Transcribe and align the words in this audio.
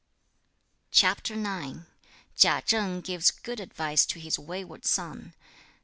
CHAPTER 0.89 1.35
IX. 1.35 1.81
Chia 2.35 2.63
Cheng 2.65 3.01
gives 3.01 3.29
good 3.29 3.59
advice 3.59 4.03
to 4.07 4.19
his 4.19 4.39
wayward 4.39 4.83
son. 4.83 5.35